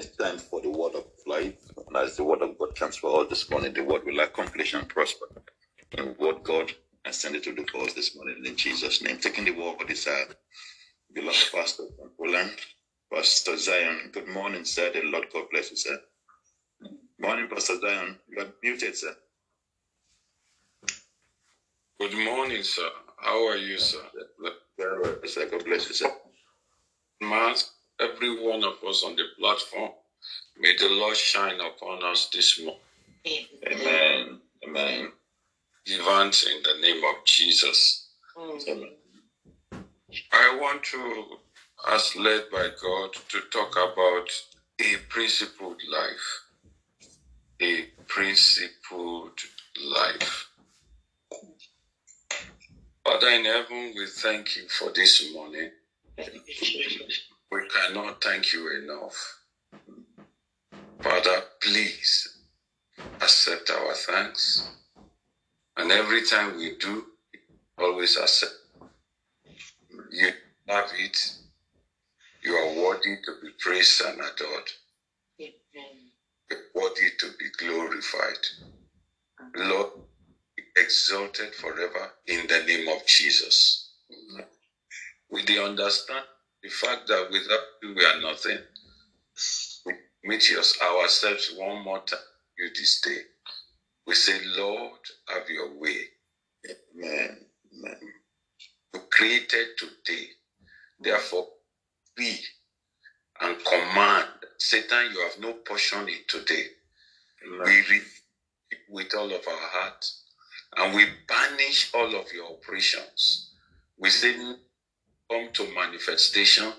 [0.00, 1.56] It's time for the word of life.
[1.86, 4.72] And as the word of God comes for us this morning, the word will accomplish
[4.72, 5.26] and prosper.
[5.98, 6.72] And what God
[7.04, 9.18] has sent it to do for us this morning in Jesus' name.
[9.18, 10.24] Taking the word is our
[11.14, 12.52] beloved pastor from Poland,
[13.12, 14.10] Pastor Zion.
[14.12, 14.90] Good morning, sir.
[14.90, 16.00] The Lord God bless you, sir.
[17.20, 18.16] Morning, Pastor Zion.
[18.30, 19.14] You are muted, sir.
[22.00, 22.88] Good morning, sir.
[23.18, 24.02] How are you, sir?
[24.78, 25.48] Very well, sir.
[25.50, 26.10] God bless you, sir.
[27.22, 29.90] Mass, every one of us on the platform,
[30.58, 32.80] may the Lord shine upon us this morning.
[33.68, 34.40] Amen.
[34.66, 35.12] Amen.
[35.86, 38.08] Events in the name of Jesus.
[38.38, 38.90] Amen.
[40.32, 41.24] I want to,
[41.90, 44.28] as led by God, to talk about
[44.80, 46.40] a principled life.
[47.62, 49.38] A principled
[49.84, 50.46] life.
[53.04, 55.70] Father in heaven, we thank you for this morning.
[57.52, 59.16] We cannot thank you enough.
[61.02, 62.28] Father, please
[63.20, 64.70] accept our thanks.
[65.76, 67.06] And every time we do,
[67.78, 68.52] always accept.
[70.12, 70.30] You
[70.68, 71.16] have it.
[72.42, 74.70] You are worthy to be praised and adored.
[76.50, 78.38] You're worthy to be glorified.
[79.56, 79.88] Lord,
[80.56, 83.90] be exalted forever in the name of Jesus.
[85.30, 86.24] With the understand
[86.62, 88.58] the fact that without you we are nothing.
[89.86, 89.94] We
[90.24, 92.18] meet us ourselves one more time
[92.58, 93.18] you this day.
[94.06, 95.98] We say, Lord, have your way.
[96.96, 97.38] Amen.
[97.74, 97.96] Amen.
[98.94, 100.26] You created today.
[101.00, 101.46] Therefore,
[102.16, 102.38] be
[103.40, 104.28] and command.
[104.58, 106.64] Satan, you have no portion in today.
[107.42, 107.84] We Amen.
[107.90, 108.02] read
[108.88, 110.06] with all of our heart
[110.76, 113.50] and we banish all of your operations.
[113.98, 114.34] We say,
[115.30, 116.72] come to manifestation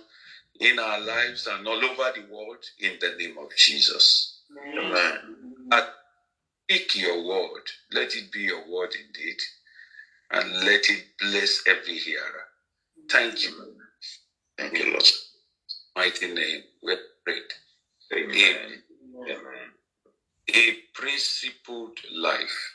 [0.60, 4.42] in our lives and all over the world in the name of Jesus.
[4.78, 5.20] Amen.
[6.70, 7.64] Speak your word.
[7.94, 9.38] Let it be your word indeed.
[10.32, 12.46] And let it bless every hearer.
[13.10, 13.76] Thank you.
[14.58, 15.04] Thank you, Lord.
[15.96, 16.62] Mighty name.
[16.84, 17.40] We pray.
[18.16, 18.84] Amen.
[19.26, 19.72] Amen.
[20.56, 22.74] A principled life.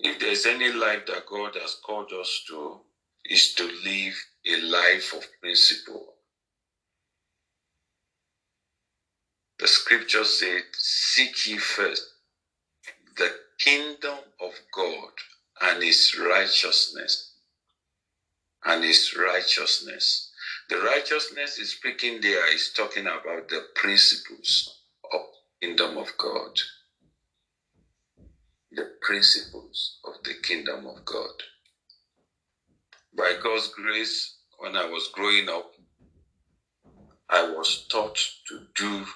[0.00, 2.80] If there's any life that God has called us to,
[3.28, 4.14] is to live
[4.46, 6.14] a life of principle.
[9.58, 12.04] The scripture said, Seek ye first
[13.16, 13.30] the
[13.60, 15.12] kingdom of God
[15.62, 17.34] and his righteousness.
[18.64, 20.30] And his righteousness.
[20.68, 24.80] The righteousness is speaking there is talking about the principles
[25.12, 25.20] of
[25.62, 26.60] kingdom of God.
[28.72, 31.42] The principles of the kingdom of God.
[33.16, 35.72] By God's grace, when I was growing up,
[37.28, 39.06] I was taught to do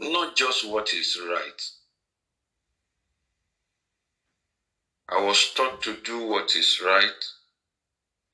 [0.00, 1.62] not just what is right.
[5.08, 7.24] I was taught to do what is right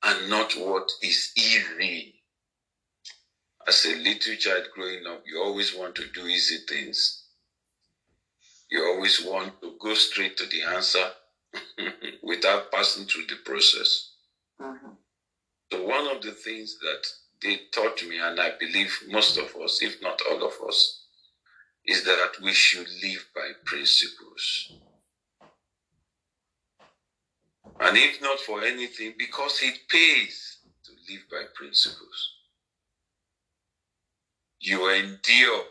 [0.03, 2.15] and not what is easy.
[3.67, 7.23] As a little child growing up, you always want to do easy things.
[8.69, 11.11] You always want to go straight to the answer
[12.23, 14.11] without passing through the process.
[14.61, 14.91] Mm-hmm.
[15.71, 17.05] So, one of the things that
[17.41, 21.05] they taught me, and I believe most of us, if not all of us,
[21.85, 24.73] is that we should live by principles.
[27.79, 32.31] And if not for anything, because it pays to live by principles.
[34.59, 35.63] You endure.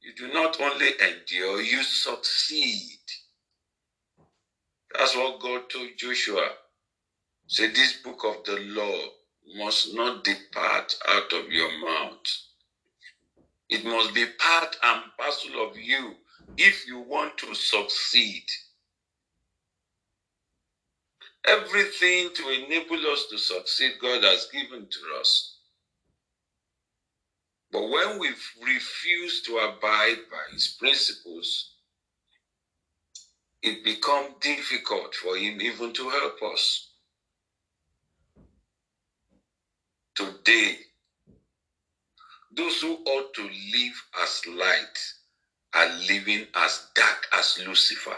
[0.00, 3.01] You do not only endure, you succeed.
[4.98, 6.48] That's what God told Joshua.
[7.48, 8.98] Say, this book of the law
[9.56, 12.20] must not depart out of your mouth.
[13.70, 16.14] It must be part and parcel of you
[16.58, 18.44] if you want to succeed.
[21.46, 25.58] Everything to enable us to succeed, God has given to us.
[27.72, 28.30] But when we
[28.64, 31.71] refuse to abide by His principles,
[33.62, 36.88] it becomes difficult for Him even to help us.
[40.14, 40.76] Today,
[42.54, 44.98] those who ought to live as light
[45.74, 48.16] are living as dark as Lucifer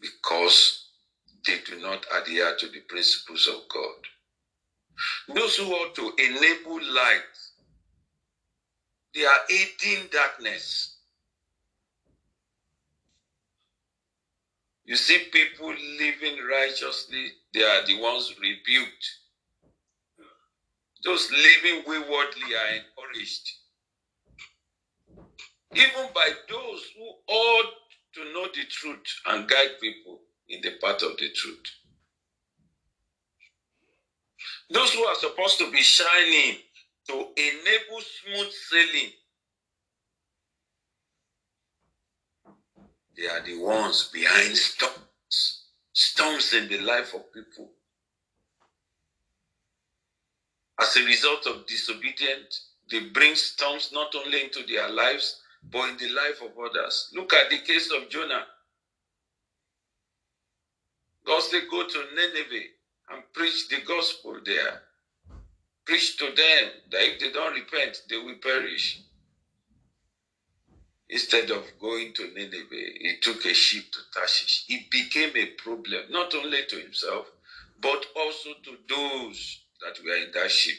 [0.00, 0.86] because
[1.46, 4.24] they do not adhere to the principles of God.
[5.36, 7.36] Those who ought to enable light,
[9.14, 10.97] they are aiding darkness.
[14.88, 19.10] You see people living righteously, they are the ones rebuked.
[21.04, 23.50] Those living waywardly are encouraged.
[25.74, 27.72] Even by those who ought
[28.14, 31.66] to know the truth and guide people in the path of the truth.
[34.70, 36.56] Those who are supposed to be shining
[37.08, 39.10] to enable smooth sailing,
[43.18, 47.68] they are the ones behind storms, storms in the life of people.
[50.80, 55.96] As a result of disobedience, they bring storms not only into their lives, but in
[55.96, 57.10] the life of others.
[57.12, 58.44] Look at the case of Jonah.
[61.26, 62.68] God said, Go to Nineveh
[63.10, 64.82] and preach the gospel there.
[65.84, 69.00] Preach to them that if they don't repent, they will perish.
[71.10, 72.66] Instead of going to Nineveh,
[73.00, 74.64] he took a ship to Tarshish.
[74.68, 77.26] It became a problem, not only to himself,
[77.80, 80.76] but also to those that were in that ship.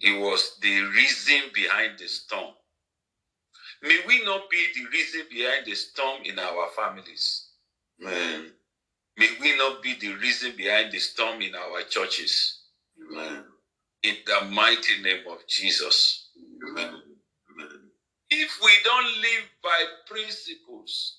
[0.00, 2.54] It was the reason behind the storm.
[3.82, 7.46] May we not be the reason behind the storm in our families.
[8.02, 8.52] Amen.
[9.18, 12.60] May we not be the reason behind the storm in our churches.
[13.12, 13.44] Amen.
[14.04, 16.27] In the mighty name of Jesus.
[18.38, 21.14] If we don't live by principles,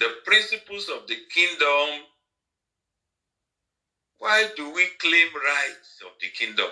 [0.00, 2.06] the principles of the kingdom,
[4.18, 6.68] why do we claim rights of the kingdom?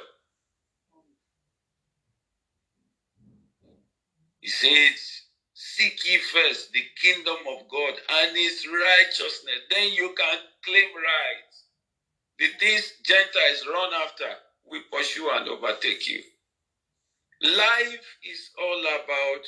[4.41, 5.23] He says,
[5.55, 9.61] Seek ye first the kingdom of God and his righteousness.
[9.71, 11.65] Then you can claim rights.
[12.39, 14.31] The things Gentiles run after,
[14.71, 16.23] we pursue and overtake you.
[17.43, 19.45] Life is all about,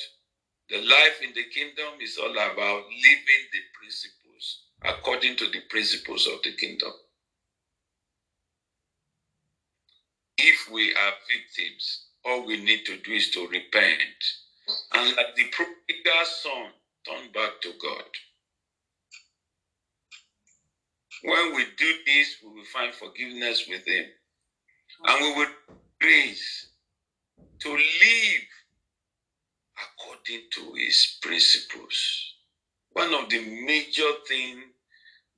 [0.71, 6.27] the life in the kingdom is all about living the principles according to the principles
[6.27, 6.93] of the kingdom.
[10.39, 14.25] If we are victims, all we need to do is to repent
[14.95, 16.71] and like the prodigal son,
[17.07, 18.05] turn back to God.
[21.23, 24.07] When we do this, we will find forgiveness with Him.
[25.07, 25.47] And we will
[26.01, 26.67] grace
[27.61, 28.47] to live
[29.85, 32.35] according to His principles.
[32.93, 34.65] One of the major things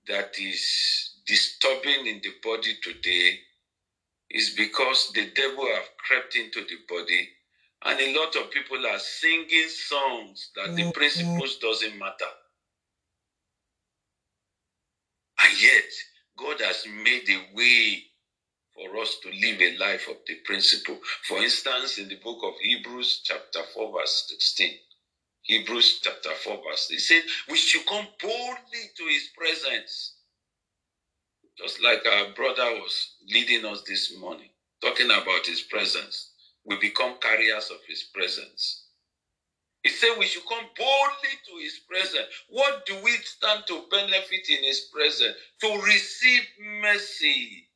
[0.09, 3.39] that is disturbing in the body today
[4.31, 7.29] is because the devil have crept into the body
[7.85, 10.91] and a lot of people are singing songs that the mm-hmm.
[10.93, 12.33] principles doesn't matter.
[15.41, 15.91] And yet,
[16.39, 18.05] God has made a way
[18.75, 20.99] for us to live a life of the principle.
[21.29, 24.75] For instance, in the book of Hebrews, chapter 4, verse 16.
[25.43, 26.97] Hebrews chapter 4, verse 16.
[26.97, 30.15] He said, We should come boldly to his presence.
[31.59, 34.51] Just like our brother was leading us this morning,
[34.83, 36.31] talking about his presence
[36.65, 38.85] we become carriers of his presence.
[39.83, 42.27] He said we should come boldly to his presence.
[42.49, 45.37] What do we stand to benefit in his presence?
[45.63, 46.43] To receive
[46.83, 47.67] mercy,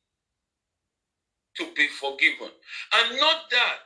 [1.57, 2.49] to be forgiven.
[2.93, 3.83] And not that,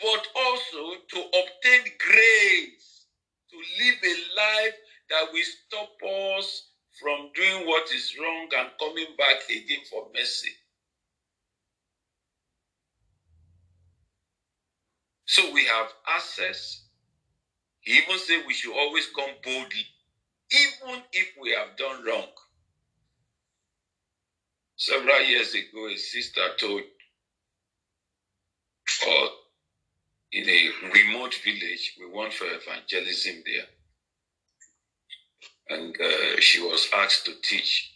[0.00, 3.06] but also to obtain grace,
[3.50, 4.74] to live a life
[5.10, 5.90] that will stop
[6.38, 6.64] us
[7.00, 10.50] from doing what is wrong and coming back again for mercy.
[15.26, 16.82] So we have access.
[17.80, 19.86] He even said we should always come boldly,
[20.52, 22.28] even if we have done wrong.
[24.76, 26.82] Several years ago, a sister told,
[29.06, 29.28] or
[30.32, 33.66] in a remote village, we went for evangelism there.
[35.68, 37.92] And uh, she was asked to teach.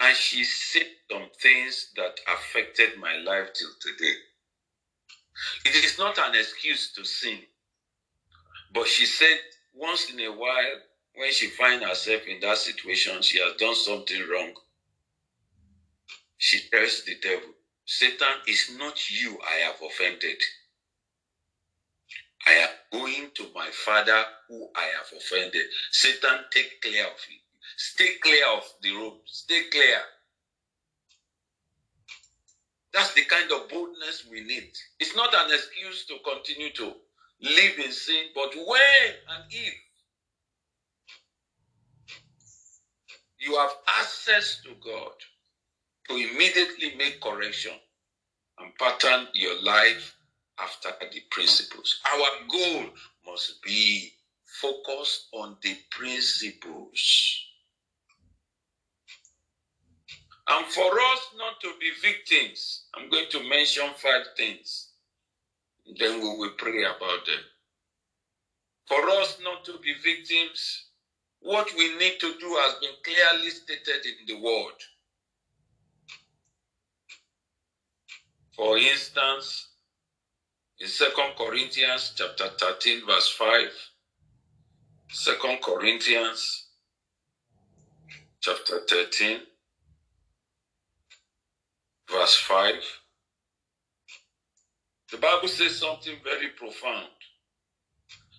[0.00, 4.14] And she said some things that affected my life till today.
[5.66, 7.38] It is not an excuse to sin.
[8.72, 9.38] But she said
[9.74, 10.80] once in a while,
[11.14, 14.52] when she finds herself in that situation, she has done something wrong.
[16.38, 17.54] She tells the devil,
[17.86, 20.38] Satan is not you I have offended.
[22.46, 25.66] I am going to my father who I have offended.
[25.92, 27.40] Satan, take clear of it.
[27.76, 29.16] Stay clear of the road.
[29.26, 30.00] Stay clear.
[32.92, 34.68] That's the kind of boldness we need.
[35.00, 36.94] It's not an excuse to continue to
[37.42, 39.74] live in sin, but when and if
[43.40, 45.12] you have access to God
[46.08, 47.72] to immediately make correction
[48.58, 50.14] and pattern your life
[50.60, 52.00] after the principles.
[52.12, 52.84] Our goal
[53.26, 54.12] must be
[54.44, 57.44] focused on the principles.
[60.48, 64.88] And for us not to be victims, I'm going to mention five things.
[65.98, 67.42] Then we will pray about them.
[68.88, 70.86] For us not to be victims,
[71.40, 74.74] what we need to do has been clearly stated in the word.
[78.58, 79.68] For instance,
[80.80, 83.90] in Second Corinthians chapter 13, verse 5,
[85.12, 86.66] 2 Corinthians
[88.40, 89.40] chapter 13,
[92.10, 92.74] verse 5.
[95.12, 97.08] The Bible says something very profound.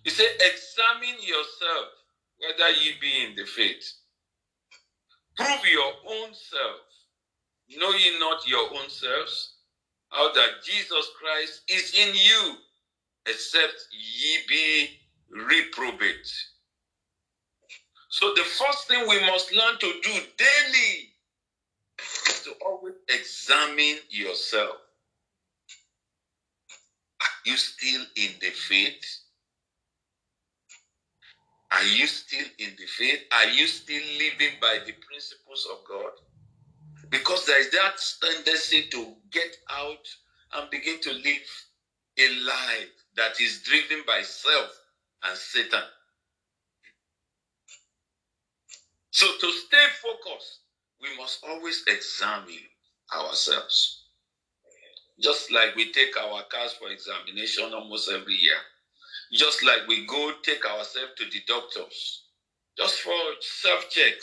[0.05, 1.89] It says, Examine yourself
[2.39, 3.93] whether ye be in the faith.
[5.38, 6.81] Prove your own self.
[7.69, 9.53] Know ye not your own selves?
[10.10, 12.56] How that Jesus Christ is in you,
[13.28, 14.89] except ye be
[15.32, 16.32] reprobate.
[18.10, 21.10] So the first thing we must learn to do daily
[22.00, 24.78] is to always examine yourself.
[27.22, 29.04] Are you still in the faith?
[31.72, 33.20] Are you still in the faith?
[33.32, 36.12] Are you still living by the principles of God?
[37.10, 40.06] Because there is that tendency to get out
[40.54, 41.68] and begin to live
[42.18, 44.70] a life that is driven by self
[45.24, 45.84] and Satan.
[49.12, 50.60] So to stay focused,
[51.01, 52.68] we must always examine
[53.13, 54.04] ourselves.
[55.20, 58.58] Just like we take our cars for examination almost every year.
[59.34, 62.24] Just like we go take ourselves to the doctors.
[62.78, 63.12] Just for
[63.42, 64.13] self-check.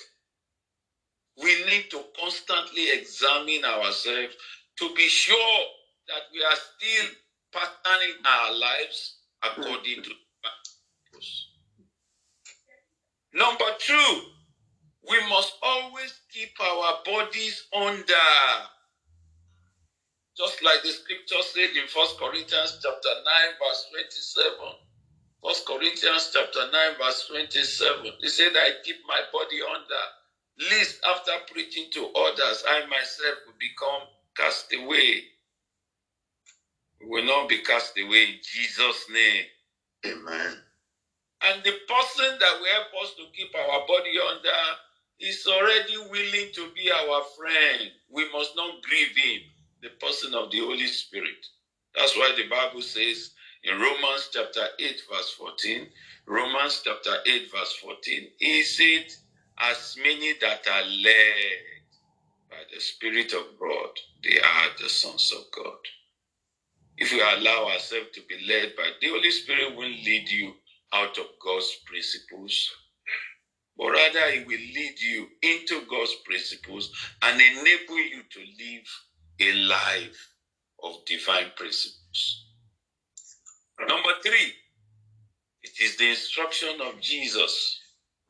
[1.43, 4.35] We need to constantly examine ourselves
[4.79, 5.65] to be sure
[6.09, 7.11] that we are still
[7.53, 10.11] patterning our lives according to
[11.13, 11.49] purpose.
[13.35, 14.21] Number two,
[15.09, 18.15] we must always keep our bodies under.
[20.37, 23.25] Just like the scripture said in First Corinthians chapter 9,
[23.61, 24.53] verse 27.
[25.45, 28.13] First Corinthians chapter 9, verse 27.
[28.21, 30.03] He said, I keep my body under,
[30.59, 34.03] lest after preaching to others, I myself will become
[34.37, 35.25] cast away.
[37.01, 39.45] We will not be cast away in Jesus' name.
[40.07, 40.59] Amen.
[41.43, 44.49] And the person that will help us to keep our body under
[45.21, 47.91] is already willing to be our friend.
[48.11, 49.43] We must not grieve him,
[49.83, 51.47] the person of the Holy Spirit.
[51.95, 53.31] That's why the Bible says
[53.65, 55.87] in Romans chapter 8, verse 14,
[56.27, 59.13] Romans chapter 8, verse 14, is it
[59.61, 61.63] as many that are led
[62.51, 63.91] by the Spirit of God,
[64.25, 65.79] they are the sons of God.
[66.99, 70.55] If we allow ourselves to be led by the Holy Spirit, will lead you
[70.93, 72.71] out of God's principles,
[73.77, 76.91] but rather it will lead you into God's principles
[77.23, 78.87] and enable you to live
[79.41, 80.29] a life
[80.83, 82.47] of divine principles.
[83.89, 84.55] Number three,
[85.63, 87.81] it is the instruction of Jesus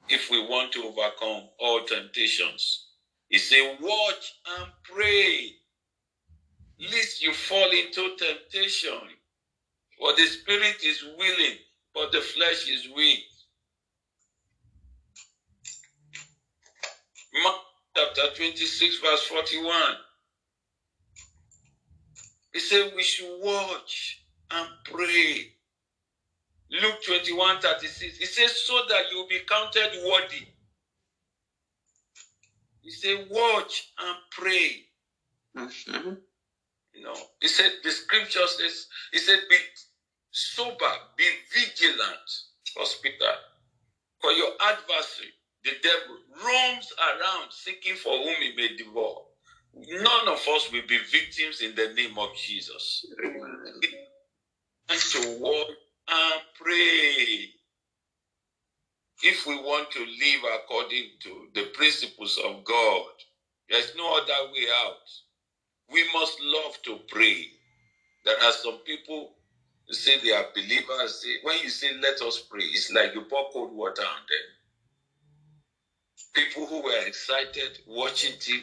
[0.08, 2.86] if we want to overcome all temptations.
[3.30, 5.54] He said, Watch and pray,
[6.80, 9.00] lest you fall into temptation.
[9.98, 11.56] For the spirit is willing,
[11.94, 13.20] but the flesh is weak.
[17.42, 17.56] Mark
[17.96, 19.94] chapter 26, verse 41.
[22.52, 25.50] He said we should watch and pray.
[26.70, 28.18] Luke 21, 36.
[28.18, 30.46] He says, so that you will be counted worthy.
[32.82, 34.84] He said, watch and pray.
[35.56, 36.14] Mm-hmm.
[36.94, 39.56] You know, he said, the scripture says, he said, be
[40.30, 42.30] sober, be vigilant,
[42.76, 43.34] hospital,
[44.20, 45.30] for your adversary,
[45.64, 49.22] the devil, roams around seeking for whom he may devour.
[49.74, 53.04] None of us will be victims in the name of Jesus.
[54.88, 55.68] And to walk
[56.10, 57.50] and pray.
[59.22, 63.04] If we want to live according to the principles of God,
[63.68, 64.96] there's no other way out.
[65.90, 67.48] We must love to pray.
[68.24, 69.32] There are some people
[69.88, 71.22] who say they are believers.
[71.22, 74.48] Say, when you say let us pray, it's like you pour cold water on them.
[76.34, 78.62] People who were excited watching TV,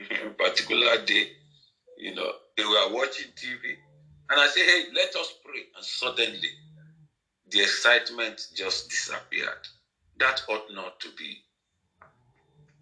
[0.38, 1.28] particular day,
[1.98, 3.76] you know, they were watching TV.
[4.30, 5.66] And I say, hey, let us pray.
[5.76, 6.50] And suddenly,
[7.50, 9.58] the excitement just disappeared.
[10.18, 11.42] That ought not to be.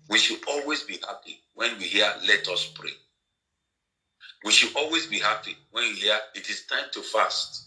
[0.08, 2.92] We should always be happy when we hear, let us pray.
[4.44, 7.64] We should always be happy when we hear, it is time to fast.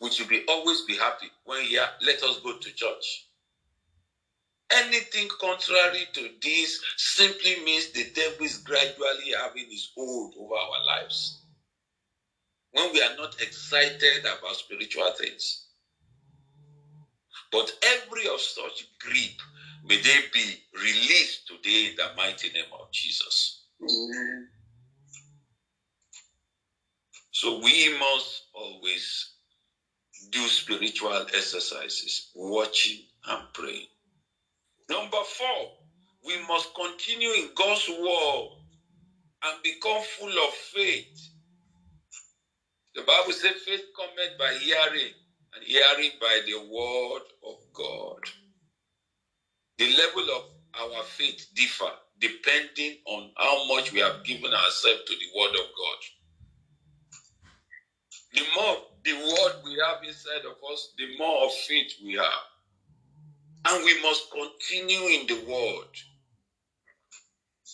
[0.00, 3.26] We should be always be happy when we hear, let us go to church.
[4.70, 10.84] Anything contrary to this simply means the devil is gradually having his hold over our
[10.84, 11.41] lives.
[12.72, 15.64] When we are not excited about spiritual things.
[17.52, 19.32] But every of such grip,
[19.84, 23.62] may they be released today in the mighty name of Jesus.
[23.82, 24.48] Amen.
[27.32, 29.30] So we must always
[30.30, 33.86] do spiritual exercises, watching and praying.
[34.90, 35.70] Number four,
[36.24, 38.48] we must continue in God's word
[39.44, 41.06] and become full of faith.
[42.94, 45.12] The Bible says faith cometh by hearing,
[45.54, 48.20] and hearing by the word of God.
[49.78, 50.42] The level of
[50.74, 55.66] our faith differ depending on how much we have given ourselves to the word of
[55.76, 55.96] God.
[58.34, 62.44] The more the word we have inside of us, the more of faith we have.
[63.66, 66.11] And we must continue in the word.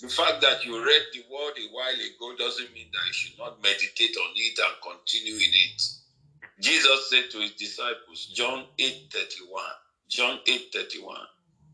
[0.00, 3.38] The fact that you read the word a while ago doesn't mean that you should
[3.38, 5.82] not meditate on it and continue in it.
[6.60, 9.64] Jesus said to his disciples, John 8 31,
[10.08, 11.16] John 8 31,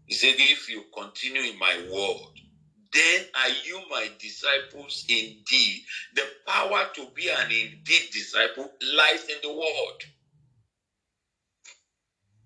[0.06, 2.40] he said, If you continue in my word,
[2.92, 5.82] then are you my disciples indeed.
[6.14, 9.98] The power to be an indeed disciple lies in the word.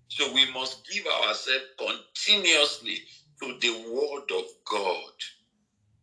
[0.09, 3.01] So we must give ourselves continuously
[3.41, 5.13] to the word of God.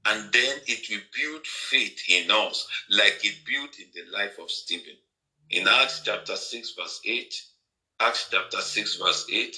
[0.06, 4.50] And then it will build faith in us like it built in the life of
[4.50, 4.96] Stephen.
[5.50, 7.34] In Acts chapter 6, verse 8,
[8.00, 9.56] Acts chapter 6, verse 8,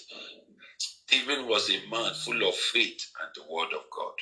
[0.78, 4.14] Stephen was a man full of faith and the word of God.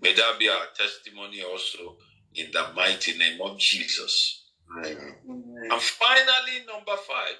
[0.00, 1.96] May that be our testimony also
[2.34, 4.44] in the mighty name of Jesus.
[4.78, 5.16] Amen.
[5.70, 7.36] And finally, number five,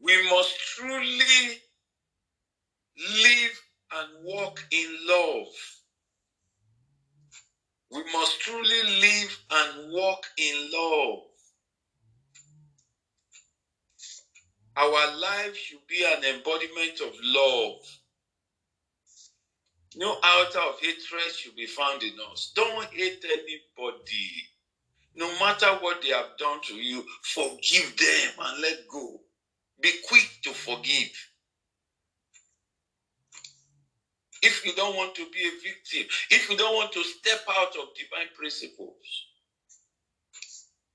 [0.00, 1.60] we must truly
[3.22, 3.62] live
[3.94, 5.46] and walk in love.
[7.90, 11.20] We must truly live and walk in love.
[14.76, 17.74] Our life should be an embodiment of love.
[19.96, 22.52] No altar of hatred should be found in us.
[22.54, 24.46] Don't hate anybody.
[25.14, 29.20] No matter what they have done to you, forgive them and let go.
[29.80, 31.10] Be quick to forgive.
[34.42, 37.76] If you don't want to be a victim, if you don't want to step out
[37.76, 38.96] of divine principles,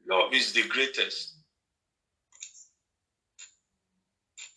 [0.10, 1.34] love is the greatest.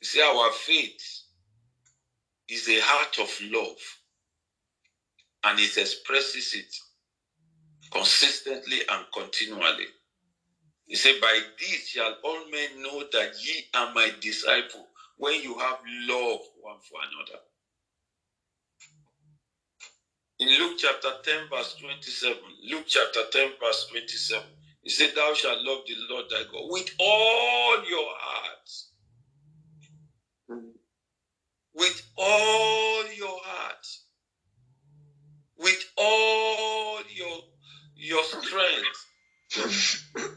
[0.00, 1.22] You see, our faith
[2.48, 3.76] is a heart of love
[5.44, 6.74] and it expresses it
[7.92, 9.86] consistently and continually.
[10.86, 15.58] He said, By this shall all men know that ye are my disciple when you
[15.58, 17.40] have love one for another.
[20.40, 24.44] In Luke chapter 10, verse 27, Luke chapter 10, verse 27,
[24.82, 28.70] he said, Thou shalt love the Lord thy God with all your heart.
[31.74, 33.86] With all your heart
[35.56, 37.40] with all your
[37.94, 39.06] your strength,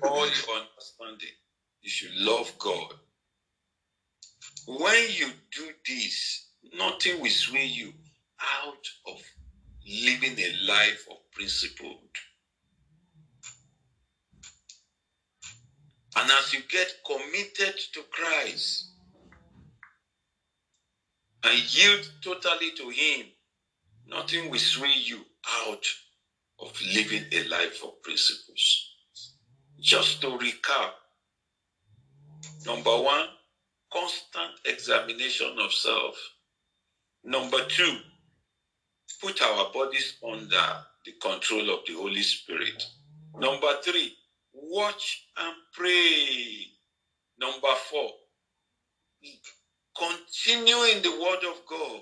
[0.04, 1.36] all your understanding.
[1.82, 2.94] You should love God.
[4.68, 7.94] When you do this, nothing will sway you
[8.42, 9.22] out of
[9.88, 12.00] living a life of principle.
[16.18, 18.92] And as you get committed to Christ
[21.44, 23.28] and yield totally to Him,
[24.08, 25.26] Nothing will sway you
[25.62, 25.86] out
[26.60, 28.96] of living a life of principles.
[29.80, 30.92] Just to recap
[32.66, 33.28] number one,
[33.92, 36.16] constant examination of self.
[37.24, 37.98] Number two,
[39.24, 40.68] put our bodies under
[41.06, 42.84] the control of the Holy Spirit.
[43.40, 44.14] Number three,
[44.54, 46.68] watch and pray.
[47.40, 48.12] Number four,
[49.98, 52.02] continue in the Word of God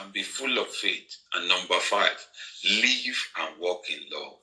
[0.00, 1.16] and be full of faith.
[1.34, 2.16] And number five,
[2.64, 4.38] live and walk in love.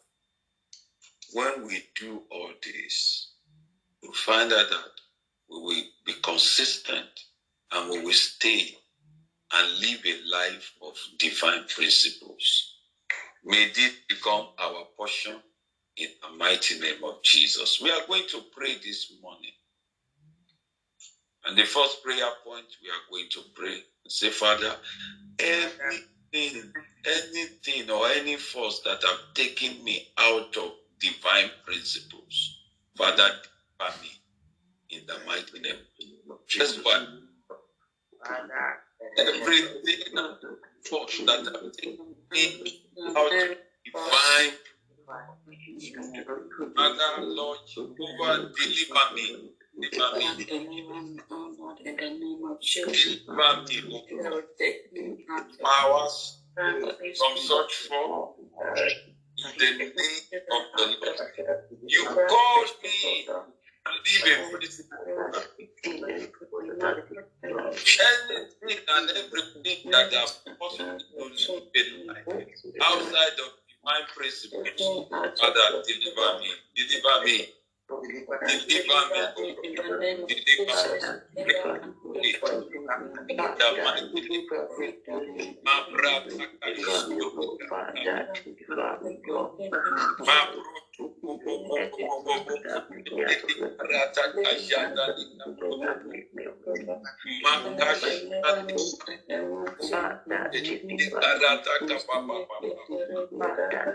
[1.33, 3.33] When we do all this,
[4.03, 4.91] we find out that
[5.49, 7.07] we will be consistent
[7.73, 8.75] and we will stay
[9.53, 12.75] and live a life of divine principles.
[13.43, 15.39] May this become our portion
[15.97, 17.79] in the mighty name of Jesus.
[17.81, 19.51] We are going to pray this morning.
[21.45, 24.75] And the first prayer point we are going to pray say, Father,
[25.39, 26.71] anything,
[27.05, 32.57] anything or any force that have taken me out of divine principles,
[32.97, 33.31] Father,
[33.79, 34.11] deliver me
[34.91, 35.75] in the mighty name
[36.31, 36.77] of Jesus.
[39.17, 40.13] Everything
[40.85, 41.71] force that
[42.31, 42.73] taking
[43.17, 43.31] out
[43.85, 44.51] divine
[46.75, 49.51] Father, Lord, Jehovah, deliver me.
[49.91, 50.45] Deliver me.
[53.67, 54.45] Deliver
[54.93, 55.25] me.
[55.63, 56.39] Powers
[57.17, 58.31] from such form.
[58.35, 61.19] In the name of the Lord.
[61.87, 63.27] You called me
[67.99, 70.27] Anything and everything that are
[70.59, 71.29] possible
[71.73, 72.27] to life
[72.81, 75.01] outside of divine principles,
[75.39, 77.47] Father, deliver me, deliver me.
[78.47, 80.15] Deliver me, deliver me, deliver me.
[82.13, 82.59] Deliver
[86.25, 86.45] me.
[90.23, 90.90] Deliver me.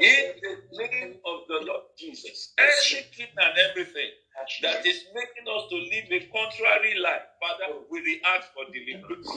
[0.00, 4.10] in the name of the Lord Jesus, everything and everything
[4.62, 9.28] that is making us to live a contrary life, Father, we ask for deliverance.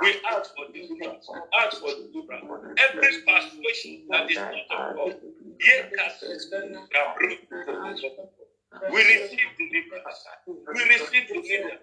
[0.00, 1.26] We ask for deliverance.
[1.34, 2.46] We Ask for deliverance.
[2.78, 5.14] Every persuasion that is not of God,
[5.60, 5.86] yet
[8.88, 10.28] we receive deliverance.
[10.72, 11.82] We receive deliverance.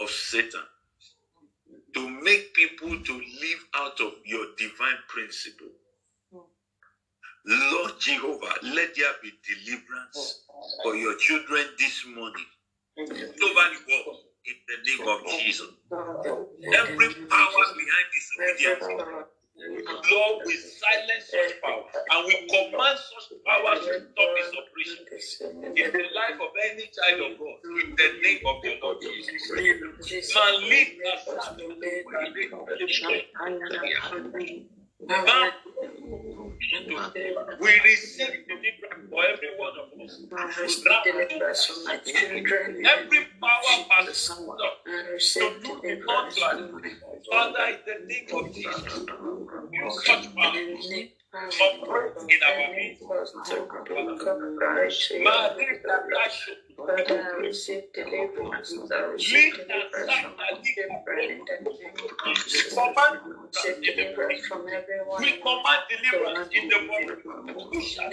[0.00, 0.62] of Satan
[1.94, 5.68] to make people to live out of your divine principle.
[7.46, 10.42] Lord Jehovah, let there be deliverance
[10.82, 12.46] for your children this morning
[13.38, 13.48] the
[14.46, 15.68] in the name of Jesus.
[16.72, 18.86] Every power behind disobedience,
[19.58, 25.06] Lord, we silence such power and we command such power to stop its operation.
[25.76, 29.50] In the life of any child of God in the name of the Lord Jesus.
[37.60, 40.20] We receive deliverance for every one of us.
[42.84, 44.26] Every power has
[45.34, 46.64] to do the contrary.
[47.30, 49.06] Father, in the name of Jesus,
[49.72, 50.66] you such power
[51.60, 53.02] operate in our midst.
[56.78, 58.74] Father, I receive deliverance.
[58.92, 59.54] I receive
[63.82, 65.20] deliverance from everyone.
[65.22, 67.70] We command deliverance in the morning.
[67.72, 68.12] We shall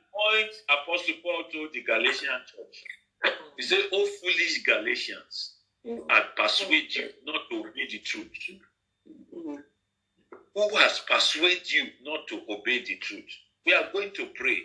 [0.13, 2.83] point Apostle Paul told the Galatian church,
[3.57, 5.55] he said, Oh, foolish Galatians,
[6.09, 8.29] I persuade you not to obey the truth.
[10.55, 13.25] Who has persuaded you not to obey the truth?
[13.65, 14.59] We are going to pray.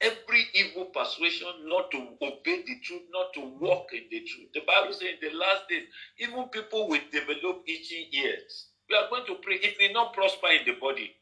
[0.00, 4.48] Every evil persuasion not to obey the truth, not to walk in the truth.
[4.54, 5.84] The Bible says in the last days,
[6.18, 8.68] even people will develop itching ears.
[8.90, 9.56] We are going to pray.
[9.56, 11.12] It will not prosper in the body.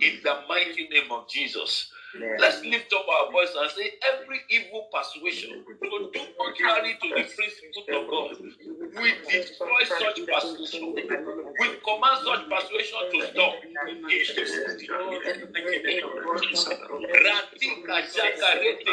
[0.00, 1.90] In the mighty name of Jesus.
[2.38, 7.24] Let's lift up our voice and say, every evil persuasion to do contrary to the
[7.36, 8.36] principles of God,
[8.96, 10.94] we destroy such persuasion.
[11.60, 13.54] We command such persuasion to stop.
[17.24, 18.92] Ratika jaka rete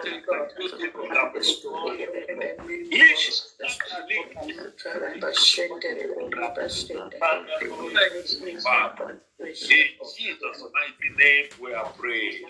[0.03, 0.13] In
[10.17, 12.41] Jesus' mighty name, we are praying.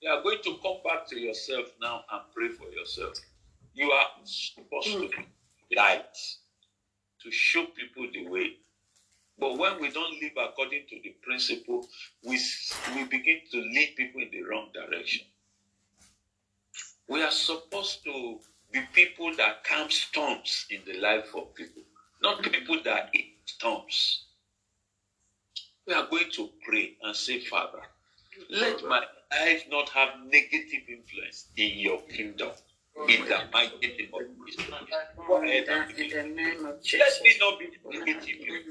[0.00, 3.14] You are going to come back to yourself now and pray for yourself.
[3.74, 6.16] You are supposed to be light
[7.22, 8.56] to show people the way.
[9.42, 11.84] But when we don't live according to the principle,
[12.22, 12.38] we,
[12.94, 15.26] we begin to lead people in the wrong direction.
[17.08, 18.38] We are supposed to
[18.70, 21.82] be people that calm storms in the life of people,
[22.22, 24.26] not people that eat storms.
[25.88, 27.82] We are going to pray and say, Father,
[28.48, 29.02] let my
[29.32, 32.52] life not have negative influence in your kingdom.
[32.96, 34.66] In the mighty name of Jesus.
[35.26, 36.12] Go ahead and pray.
[36.12, 38.68] Let me not be negative.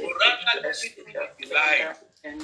[0.00, 0.90] Rather, let me
[1.38, 2.38] be light Let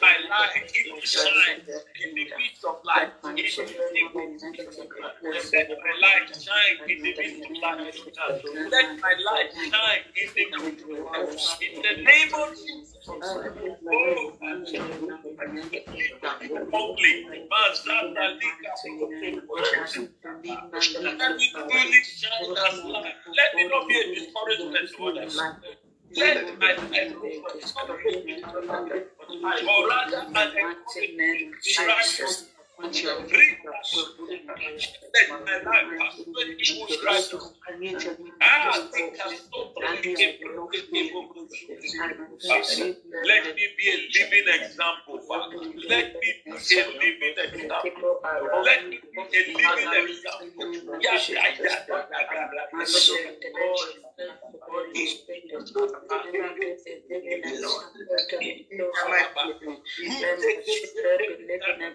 [0.00, 0.70] my light
[1.02, 1.60] shine
[2.02, 3.10] in the midst of life.
[3.22, 3.34] Let
[5.70, 7.94] my light shine in the midst of life.
[8.70, 11.28] Let my light shine in the midst of light.
[11.62, 13.08] in the name of Jesus.
[13.08, 13.42] Oh,
[16.74, 17.62] only Lika.
[21.02, 23.14] Let me truly shine as light.
[23.36, 25.36] Let me not be a discouragement to others.
[26.16, 27.14] Let my life
[29.68, 30.26] or rather
[30.98, 31.54] an
[32.82, 33.76] encouragement
[35.14, 37.52] let my life persuade evil strivers.
[38.40, 39.42] Ah, think as
[43.24, 45.56] Let me be a living example, Father.
[45.88, 48.20] Let me be a living example.
[48.64, 51.00] Let me be a living example.
[51.00, 51.50] Yes, I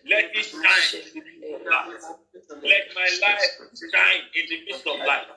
[0.07, 1.01] Let shine.
[2.63, 3.51] Let my life
[3.91, 5.27] shine in the midst of light.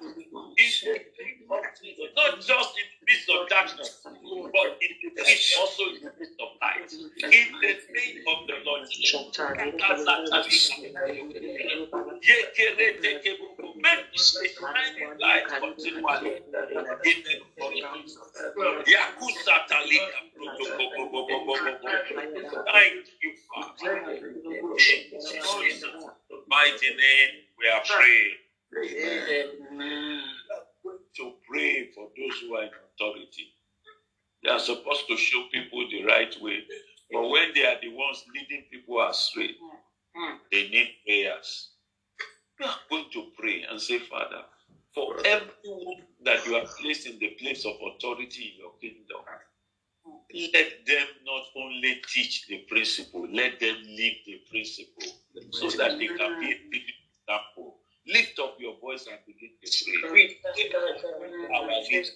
[2.17, 6.39] Not just in the midst of darkness, but in the midst also in the midst
[6.41, 6.93] of light.
[6.93, 7.73] In the
[8.29, 8.87] of the Lord.
[15.21, 15.47] Light.
[17.05, 17.37] In the.
[22.73, 23.97] Thank you, Father.
[25.61, 25.81] In
[26.49, 28.37] mighty name, we are praying.
[31.17, 33.49] To pray for those who are in authority.
[34.45, 36.61] They are supposed to show people the right way.
[37.13, 39.51] But when they are the ones leading people astray,
[40.53, 41.71] they need prayers.
[42.61, 44.43] We are going to pray and say, Father,
[44.95, 49.23] for everyone that you have placed in the place of authority in your kingdom,
[50.55, 55.13] let them not only teach the principle, let them live the principle
[55.51, 56.83] so that they can be a big
[57.29, 57.77] example.
[58.07, 59.69] Lift up your voice and begin to
[60.09, 60.39] pray.
[61.55, 62.13] Our leaders,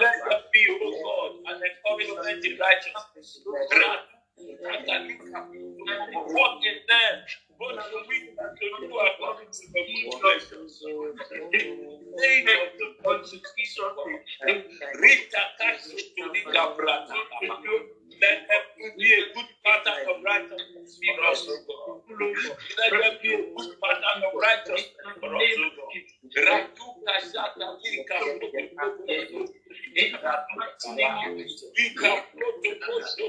[0.00, 3.40] Let that be, oh God, an encouragement in righteousness.
[6.88, 7.16] Them,
[7.64, 11.52] both to me and to you according to the good.
[12.16, 13.84] Name of the constitution.
[15.00, 17.16] Rita Kasu to Rita Brata.
[18.22, 22.02] Let them be a good pattern of righteousness in us, O
[22.78, 25.56] Let them be a good pattern of righteousness for us,
[26.36, 28.18] Ratu Kashata Lika
[29.96, 31.36] in that mighty name,
[31.78, 33.26] we come to push to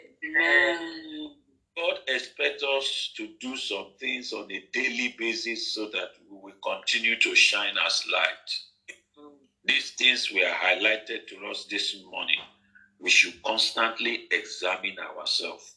[1.78, 6.31] God expects us to do some things on a daily basis so that we will
[6.64, 9.28] continue to shine as light.
[9.64, 12.40] These things were highlighted to us this morning.
[13.00, 15.76] We should constantly examine ourselves.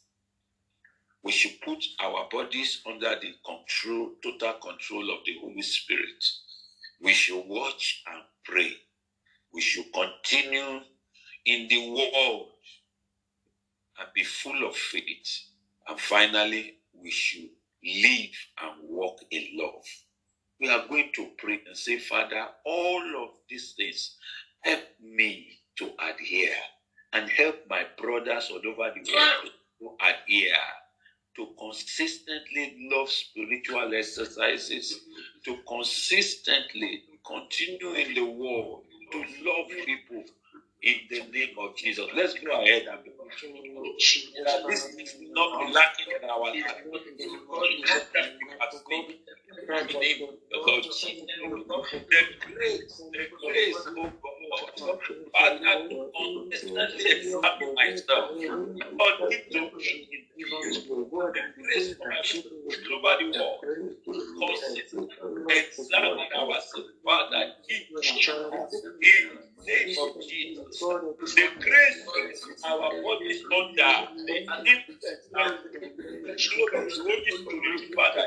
[1.22, 6.24] We should put our bodies under the control, total control of the Holy Spirit.
[7.00, 8.72] We should watch and pray.
[9.52, 10.80] We should continue
[11.46, 12.48] in the world
[13.98, 15.40] and be full of faith.
[15.88, 17.48] And finally, we should
[17.82, 19.84] live and walk in love.
[20.60, 24.16] We are going to pray and say, Father, all of these things
[24.62, 26.56] help me to adhere
[27.12, 30.56] and help my brothers all over the world to adhere
[31.36, 35.00] to consistently love spiritual exercises,
[35.44, 40.24] to consistently continue in the world, to love people
[40.84, 42.06] in the name of Jesus.
[42.14, 43.10] Let's go ahead and be
[44.44, 46.54] that this things will not be lacking in our life.
[47.90, 51.20] Let them be sustained in the name of the Lord Jesus.
[52.10, 54.33] The grace, the grace, oh God,
[55.32, 58.30] Father, to consistently examine myself,
[58.80, 59.70] according to
[61.30, 63.60] the grace the world,
[64.04, 65.08] consistently
[65.48, 68.32] examine ourselves, Father, give me
[69.02, 70.96] in the name of Jesus.
[71.34, 72.04] The grace
[72.64, 75.54] our bodies under the influence and
[76.26, 76.34] the
[76.74, 78.26] of the Holy Spirit, Father,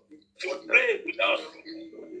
[0.43, 1.41] You pray with us.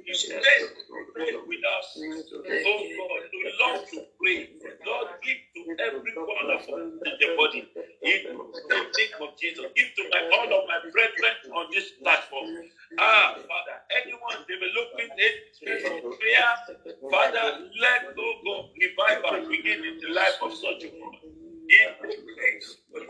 [0.05, 1.87] You stay to pray with us.
[1.97, 4.49] Oh God, we love to pray.
[4.85, 6.67] God, give to every one of us
[7.05, 7.63] in the body.
[8.03, 8.19] In
[8.69, 12.47] the name of Jesus, give to my, all of my brethren on this platform.
[12.99, 16.53] Ah, Father, anyone developing a spirit of prayer,
[17.11, 21.19] Father, let oh go, go, revival begin in the life of such a woman.
[21.69, 22.77] In the place.
[22.95, 23.03] of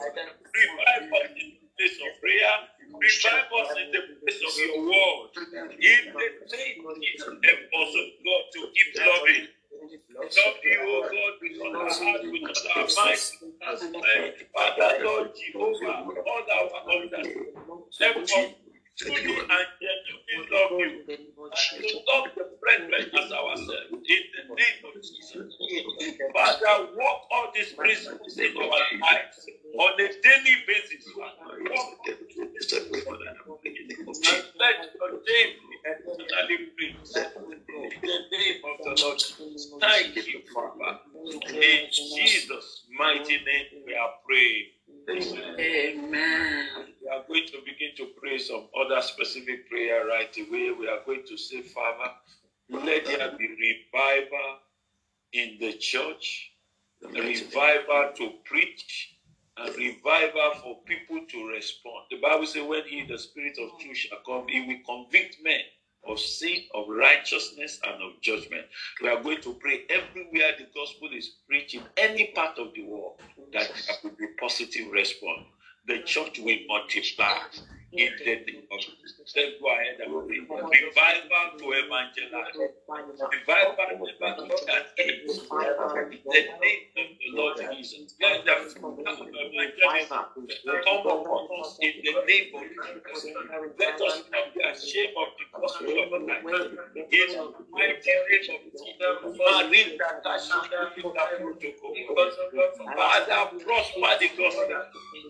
[18.29, 18.57] Help us
[18.97, 20.91] truly and genuinely love you.
[21.51, 23.91] And to love the brethren as ourselves.
[23.91, 25.57] In the name of Jesus.
[26.33, 29.47] Father, walk all these principles in our lives
[29.79, 31.05] on a daily basis.
[31.15, 31.63] Father.
[31.71, 32.17] Walk and
[34.59, 37.17] let your name be eternally praised.
[37.17, 39.21] In the name of the Lord.
[39.81, 40.97] Thank you, Father.
[41.53, 44.65] In Jesus' mighty name we are praying.
[45.59, 46.67] Amen.
[47.01, 50.71] We are going to begin to pray some other specific prayer right away.
[50.71, 52.11] We are going to say, Father,
[52.69, 53.47] let there be
[53.93, 54.57] revival
[55.33, 56.51] in the church,
[57.03, 59.09] revival to preach,
[59.57, 62.05] and revival for people to respond.
[62.11, 65.61] The Bible says, when he, the Spirit of truth, shall come, he will convict men
[66.07, 68.65] of sin, of righteousness, and of judgment.
[69.01, 72.83] We are going to pray everywhere the gospel is preached in any part of the
[72.83, 73.13] world
[73.53, 75.47] that there will be positive response.
[75.87, 77.39] The church will multiply
[77.97, 79.13] in the name of Jesus.
[79.35, 80.13] Let's go ahead and.
[80.71, 82.55] Revival to evangelize.
[83.31, 83.75] Revival
[84.65, 85.21] can end.
[86.09, 88.15] In the name of the Lord Jesus.
[88.21, 90.23] Let the fruit of evangelism
[90.83, 93.25] come upon us in the name of Jesus.
[93.79, 96.09] Let us not be ashamed of the gospel of
[96.43, 96.69] Christ.
[96.95, 98.81] In the name of Jesus.
[99.39, 101.95] Marinda Kashina Rita Protocol.
[102.95, 104.83] Father, prosper the gospel.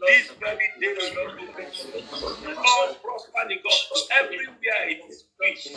[0.08, 1.40] This very day, Lord,
[2.56, 5.70] Lord, prosper the gospel everywhere it is preached.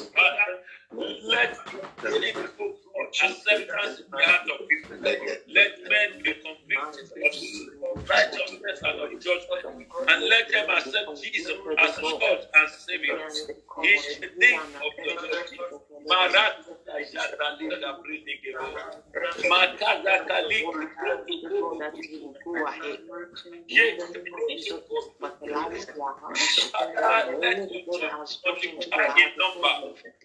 [0.99, 2.75] Let people
[3.23, 4.97] acceptance in the heart of people.
[5.49, 7.11] Let men be convicted
[7.85, 9.67] of righteousness and of judgment,
[10.09, 12.23] and let them accept Jesus as Lord
[12.55, 13.19] and Savior.
[14.21, 15.51] The name of the church.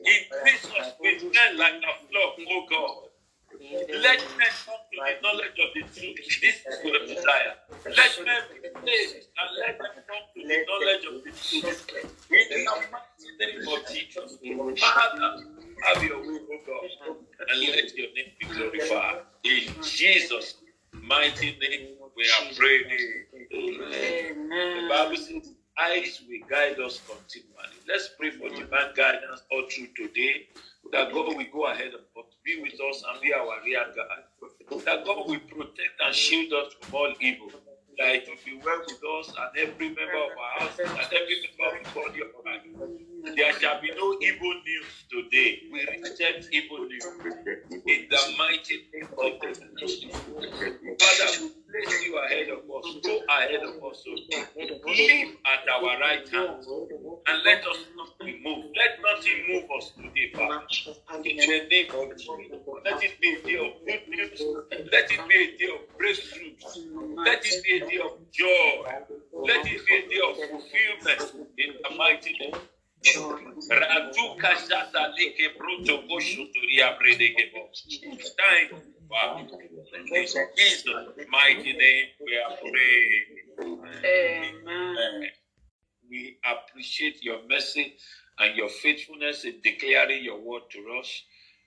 [0.05, 3.09] Increase us with men like a flock, oh God.
[3.61, 6.17] Let men come to the knowledge of the truth.
[6.41, 7.55] This is your desire.
[7.85, 11.87] Let men be saved and let them come to the knowledge of the truth.
[12.31, 14.37] In the mighty name of Jesus.
[14.79, 15.31] Father,
[15.85, 16.89] have your way, oh God,
[17.49, 19.23] and let your name be glorified.
[19.45, 20.55] In Jesus'
[20.93, 22.87] mighty name, we are praying.
[23.31, 24.89] The Amen.
[24.89, 27.81] Bible says, eyes will guide us continually.
[27.87, 30.47] Let's pray for divine guidance all through today.
[30.93, 34.83] That God will go ahead of us, be with us, and be our real God.
[34.85, 37.51] That God will protect and shield us from all evil.
[37.97, 41.37] That it will be well with us and every member of our house and every
[41.43, 43.35] member of the body of Christ.
[43.35, 45.59] There shall be no evil news today.
[45.71, 47.05] We reject evil news
[47.87, 49.53] in the mighty name of the
[50.99, 52.95] Father, we place you ahead of us.
[53.03, 54.03] Go ahead of us.
[54.07, 56.65] Live at our right hand
[57.27, 58.75] and let us not be moved.
[58.77, 60.63] Let nothing move us today, Father.
[61.25, 62.61] In the name of Jesus.
[62.85, 64.47] Let it be a day of good news.
[64.91, 66.79] Let it be a day of breakthroughs.
[67.25, 68.83] Let it be a day of joy.
[69.45, 72.55] Let it be a day of fulfillment in the mighty name.
[73.69, 77.69] Ratuka shata leke bruto kosho turia predeke bo.
[78.37, 79.45] Thank you, Father.
[80.15, 80.85] In Jesus'
[81.31, 83.25] mighty name, we are praying.
[84.05, 85.29] Amen.
[86.09, 87.93] We appreciate your mercy
[88.39, 91.23] and your faithfulness in declaring your word to us.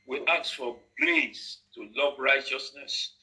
[0.06, 3.14] We ask for grace to love righteousness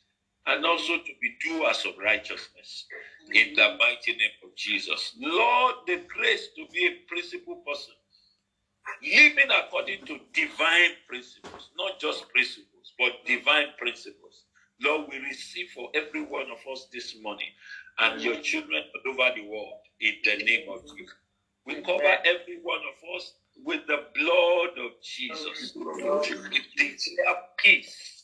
[0.47, 2.85] and also to be doers of righteousness
[3.33, 5.15] in the mighty name of Jesus.
[5.19, 7.93] Lord, the grace to be a principle person,
[9.03, 14.45] living according to divine principles, not just principles, but divine principles.
[14.81, 17.51] Lord, we receive for every one of us this morning
[17.99, 21.15] and your children all over the world in the name of Jesus.
[21.65, 23.33] We cover every one of us
[23.63, 25.73] with the blood of Jesus.
[25.75, 28.23] We declare peace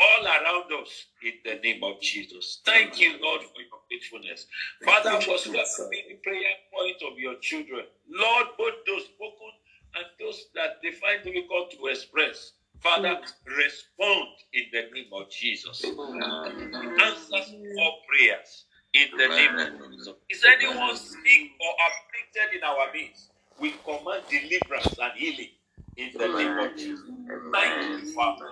[0.00, 2.60] all around us in the name of Jesus.
[2.64, 4.46] Thank you, Lord, for your faithfulness.
[4.84, 9.52] Father, whatsoever be the prayer point of your children, Lord, both those spoken
[9.96, 15.82] and those that they find difficult to express, Father, respond in the name of Jesus.
[15.84, 20.14] Answer all prayers in the name of Jesus.
[20.30, 23.30] Is anyone sick or afflicted in our midst?
[23.60, 25.50] We command deliverance and healing
[25.96, 27.06] in the name of Jesus.
[27.52, 28.50] Thank you, Father.